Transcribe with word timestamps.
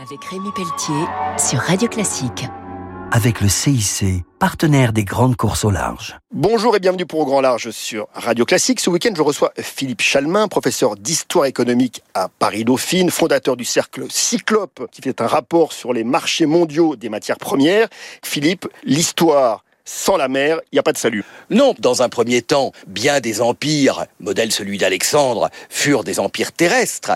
Avec 0.00 0.24
Rémi 0.24 0.50
Pelletier 0.52 1.04
sur 1.36 1.58
Radio 1.58 1.86
Classique. 1.86 2.46
Avec 3.12 3.42
le 3.42 3.50
CIC, 3.50 4.24
partenaire 4.38 4.94
des 4.94 5.04
grandes 5.04 5.36
courses 5.36 5.62
au 5.66 5.70
large. 5.70 6.16
Bonjour 6.32 6.74
et 6.74 6.80
bienvenue 6.80 7.04
pour 7.04 7.20
Au 7.20 7.26
Grand 7.26 7.42
Large 7.42 7.70
sur 7.70 8.08
Radio 8.14 8.46
Classique. 8.46 8.80
Ce 8.80 8.88
week-end, 8.88 9.12
je 9.14 9.20
reçois 9.20 9.52
Philippe 9.58 10.00
Chalmin, 10.00 10.48
professeur 10.48 10.96
d'histoire 10.96 11.44
économique 11.44 12.02
à 12.14 12.28
Paris-Dauphine, 12.28 13.10
fondateur 13.10 13.58
du 13.58 13.66
cercle 13.66 14.06
Cyclope, 14.08 14.88
qui 14.90 15.02
fait 15.02 15.20
un 15.20 15.26
rapport 15.26 15.74
sur 15.74 15.92
les 15.92 16.04
marchés 16.04 16.46
mondiaux 16.46 16.96
des 16.96 17.10
matières 17.10 17.38
premières. 17.38 17.88
Philippe, 18.22 18.68
l'histoire 18.84 19.64
sans 19.90 20.16
la 20.16 20.28
mer, 20.28 20.60
il 20.70 20.76
n'y 20.76 20.78
a 20.78 20.82
pas 20.84 20.92
de 20.92 20.98
salut. 20.98 21.24
Non, 21.50 21.74
dans 21.78 22.02
un 22.02 22.08
premier 22.08 22.42
temps, 22.42 22.72
bien 22.86 23.20
des 23.20 23.40
empires, 23.40 24.06
modèle 24.20 24.52
celui 24.52 24.78
d'Alexandre, 24.78 25.50
furent 25.68 26.04
des 26.04 26.20
empires 26.20 26.52
terrestres, 26.52 27.12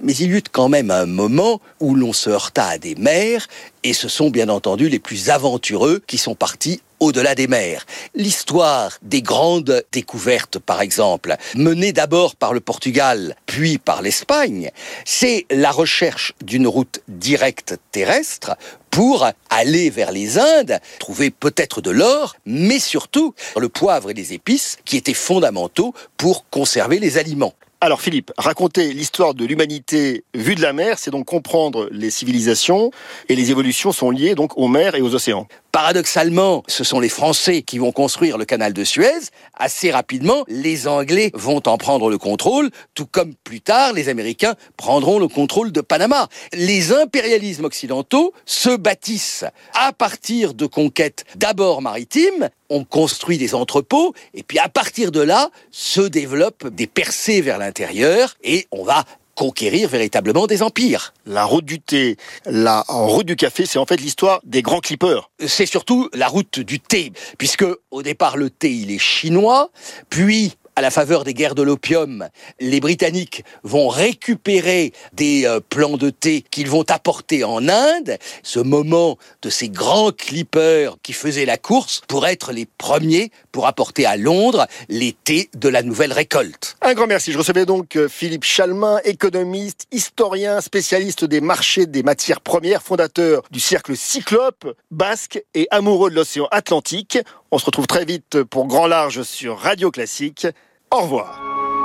mais 0.00 0.14
il 0.14 0.32
y 0.32 0.36
eut 0.36 0.42
quand 0.50 0.68
même 0.68 0.90
un 0.90 1.06
moment 1.06 1.60
où 1.80 1.94
l'on 1.94 2.12
se 2.12 2.30
heurta 2.30 2.66
à 2.66 2.78
des 2.78 2.94
mers, 2.94 3.46
et 3.82 3.92
ce 3.92 4.08
sont 4.08 4.30
bien 4.30 4.48
entendu 4.48 4.88
les 4.88 4.98
plus 4.98 5.30
aventureux 5.30 6.02
qui 6.06 6.18
sont 6.18 6.34
partis 6.34 6.80
au-delà 7.00 7.34
des 7.34 7.46
mers. 7.46 7.86
L'histoire 8.14 8.98
des 9.02 9.22
grandes 9.22 9.84
découvertes, 9.92 10.58
par 10.58 10.80
exemple, 10.80 11.36
menée 11.54 11.92
d'abord 11.92 12.36
par 12.36 12.52
le 12.52 12.60
Portugal, 12.60 13.36
puis 13.46 13.78
par 13.78 14.02
l'Espagne, 14.02 14.70
c'est 15.04 15.46
la 15.50 15.70
recherche 15.70 16.34
d'une 16.42 16.66
route 16.66 17.00
directe 17.08 17.76
terrestre 17.92 18.56
pour 18.90 19.26
aller 19.50 19.90
vers 19.90 20.10
les 20.12 20.38
Indes, 20.38 20.80
trouver 20.98 21.30
peut-être 21.30 21.80
de 21.80 21.90
l'or, 21.90 22.36
mais 22.46 22.80
surtout 22.80 23.34
le 23.56 23.68
poivre 23.68 24.10
et 24.10 24.14
les 24.14 24.32
épices 24.32 24.78
qui 24.84 24.96
étaient 24.96 25.14
fondamentaux 25.14 25.94
pour 26.16 26.48
conserver 26.50 26.98
les 26.98 27.18
aliments. 27.18 27.54
Alors 27.80 28.00
Philippe, 28.00 28.32
raconter 28.36 28.92
l'histoire 28.92 29.34
de 29.34 29.44
l'humanité 29.44 30.24
vue 30.34 30.56
de 30.56 30.62
la 30.62 30.72
mer, 30.72 30.98
c'est 30.98 31.12
donc 31.12 31.26
comprendre 31.26 31.88
les 31.92 32.10
civilisations 32.10 32.90
et 33.28 33.36
les 33.36 33.52
évolutions 33.52 33.92
sont 33.92 34.10
liées 34.10 34.34
donc 34.34 34.58
aux 34.58 34.66
mers 34.66 34.96
et 34.96 35.00
aux 35.00 35.14
océans. 35.14 35.46
Paradoxalement, 35.72 36.62
ce 36.66 36.82
sont 36.82 36.98
les 36.98 37.10
Français 37.10 37.62
qui 37.62 37.78
vont 37.78 37.92
construire 37.92 38.38
le 38.38 38.46
canal 38.46 38.72
de 38.72 38.84
Suez. 38.84 39.30
Assez 39.54 39.90
rapidement, 39.90 40.44
les 40.48 40.88
Anglais 40.88 41.30
vont 41.34 41.62
en 41.66 41.76
prendre 41.76 42.08
le 42.08 42.16
contrôle, 42.16 42.70
tout 42.94 43.06
comme 43.06 43.34
plus 43.44 43.60
tard, 43.60 43.92
les 43.92 44.08
Américains 44.08 44.54
prendront 44.76 45.18
le 45.18 45.28
contrôle 45.28 45.70
de 45.70 45.80
Panama. 45.82 46.28
Les 46.52 46.92
impérialismes 46.92 47.66
occidentaux 47.66 48.32
se 48.46 48.70
bâtissent 48.76 49.44
à 49.74 49.92
partir 49.92 50.54
de 50.54 50.66
conquêtes 50.66 51.24
d'abord 51.36 51.82
maritimes, 51.82 52.48
on 52.70 52.84
construit 52.84 53.38
des 53.38 53.54
entrepôts, 53.54 54.14
et 54.34 54.42
puis 54.42 54.58
à 54.58 54.68
partir 54.68 55.12
de 55.12 55.20
là, 55.20 55.50
se 55.70 56.00
développent 56.00 56.68
des 56.68 56.86
percées 56.86 57.40
vers 57.40 57.58
l'intérieur, 57.58 58.36
et 58.42 58.66
on 58.70 58.84
va 58.84 59.04
conquérir 59.38 59.88
véritablement 59.88 60.48
des 60.48 60.64
empires. 60.64 61.14
La 61.24 61.44
route 61.44 61.64
du 61.64 61.80
thé, 61.80 62.16
la 62.44 62.84
route 62.88 63.24
du 63.24 63.36
café, 63.36 63.66
c'est 63.66 63.78
en 63.78 63.86
fait 63.86 63.98
l'histoire 63.98 64.40
des 64.42 64.62
grands 64.62 64.80
clippers. 64.80 65.30
C'est 65.46 65.64
surtout 65.64 66.10
la 66.12 66.26
route 66.26 66.58
du 66.58 66.80
thé, 66.80 67.12
puisque 67.38 67.64
au 67.92 68.02
départ 68.02 68.36
le 68.36 68.50
thé 68.50 68.72
il 68.72 68.90
est 68.90 68.98
chinois, 68.98 69.70
puis 70.10 70.56
à 70.78 70.80
la 70.80 70.90
faveur 70.92 71.24
des 71.24 71.34
guerres 71.34 71.56
de 71.56 71.62
l'opium, 71.62 72.28
les 72.60 72.78
Britanniques 72.78 73.42
vont 73.64 73.88
récupérer 73.88 74.92
des 75.12 75.44
euh, 75.44 75.58
plants 75.58 75.96
de 75.96 76.08
thé 76.08 76.44
qu'ils 76.52 76.70
vont 76.70 76.84
apporter 76.88 77.42
en 77.42 77.68
Inde. 77.68 78.16
Ce 78.44 78.60
moment 78.60 79.18
de 79.42 79.50
ces 79.50 79.70
grands 79.70 80.12
clippers 80.12 80.96
qui 81.02 81.14
faisaient 81.14 81.46
la 81.46 81.58
course 81.58 82.02
pour 82.06 82.28
être 82.28 82.52
les 82.52 82.64
premiers 82.78 83.32
pour 83.50 83.66
apporter 83.66 84.06
à 84.06 84.16
Londres 84.16 84.68
les 84.88 85.12
thés 85.24 85.50
de 85.56 85.68
la 85.68 85.82
nouvelle 85.82 86.12
récolte. 86.12 86.76
Un 86.80 86.94
grand 86.94 87.08
merci. 87.08 87.32
Je 87.32 87.38
recevais 87.38 87.66
donc 87.66 87.96
euh, 87.96 88.08
Philippe 88.08 88.44
Chalmin, 88.44 89.00
économiste, 89.02 89.88
historien, 89.90 90.60
spécialiste 90.60 91.24
des 91.24 91.40
marchés 91.40 91.86
des 91.86 92.04
matières 92.04 92.40
premières, 92.40 92.82
fondateur 92.82 93.42
du 93.50 93.58
cercle 93.58 93.96
Cyclope, 93.96 94.76
basque 94.92 95.42
et 95.54 95.66
amoureux 95.72 96.10
de 96.10 96.14
l'océan 96.14 96.46
Atlantique. 96.52 97.18
On 97.50 97.58
se 97.58 97.64
retrouve 97.64 97.88
très 97.88 98.04
vite 98.04 98.44
pour 98.44 98.68
Grand 98.68 98.86
Large 98.86 99.22
sur 99.22 99.58
Radio 99.58 99.90
Classique. 99.90 100.46
Au 100.90 101.02
revoir. 101.02 101.38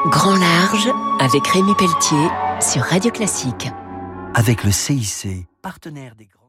Grand 0.05 0.37
Large 0.37 0.89
avec 1.19 1.45
Rémi 1.47 1.75
Pelletier 1.75 2.27
sur 2.61 2.83
Radio 2.83 3.11
Classique. 3.11 3.67
Avec 4.33 4.63
le 4.63 4.71
CIC, 4.71 5.45
partenaire 5.61 6.15
des 6.15 6.25
grands 6.25 6.42